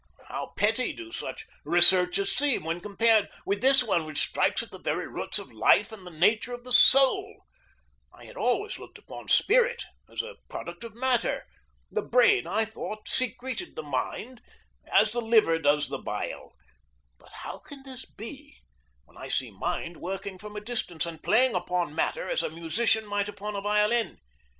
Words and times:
How 0.29 0.53
petty 0.57 0.93
do 0.93 1.11
such 1.11 1.45
researches 1.63 2.35
seem 2.35 2.63
when 2.63 2.79
compared 2.81 3.29
with 3.45 3.61
this 3.61 3.83
one 3.83 4.03
which 4.03 4.29
strikes 4.29 4.63
at 4.63 4.71
the 4.71 4.79
very 4.79 5.07
roots 5.07 5.37
of 5.37 5.51
life 5.53 5.91
and 5.91 6.07
the 6.07 6.09
nature 6.09 6.53
of 6.53 6.63
the 6.63 6.73
soul! 6.73 7.43
I 8.11 8.25
had 8.25 8.35
always 8.35 8.79
looked 8.79 8.97
upon 8.97 9.27
spirit 9.27 9.85
as 10.11 10.23
a 10.23 10.37
product 10.49 10.83
of 10.83 10.95
matter. 10.95 11.45
The 11.91 12.01
brain, 12.01 12.47
I 12.47 12.65
thought, 12.65 13.07
secreted 13.07 13.75
the 13.75 13.83
mind, 13.83 14.41
as 14.91 15.11
the 15.11 15.21
liver 15.21 15.59
does 15.59 15.89
the 15.89 15.99
bile. 15.99 16.55
But 17.19 17.33
how 17.33 17.59
can 17.59 17.83
this 17.83 18.03
be 18.03 18.57
when 19.05 19.17
I 19.17 19.27
see 19.27 19.51
mind 19.51 19.97
working 19.97 20.39
from 20.39 20.55
a 20.55 20.61
distance 20.61 21.05
and 21.05 21.21
playing 21.21 21.53
upon 21.53 21.93
matter 21.93 22.27
as 22.27 22.41
a 22.41 22.49
musician 22.49 23.05
might 23.05 23.29
upon 23.29 23.55
a 23.55 23.61
violin? 23.61 24.17